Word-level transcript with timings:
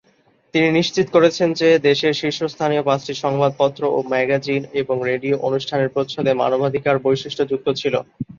তিনি 0.53 0.67
নিশ্চিত 0.71 1.07
করেছেন 1.15 1.49
যে 1.53 1.69
দেশের 1.87 2.13
শীর্ষস্থানীয় 2.21 2.83
পাঁচটি 2.85 3.13
সংবাদপত্র 3.23 3.81
ও 3.87 4.09
ম্যাগাজিন 4.11 4.61
এবং 4.81 4.95
রেডিও 5.09 5.35
অনুষ্ঠানের 5.47 5.93
প্রচ্ছদে 5.95 6.31
মানবাধিকার 6.41 6.95
বৈশিষ্ট্যযুক্ত 7.05 7.67
ছিল। 7.81 7.93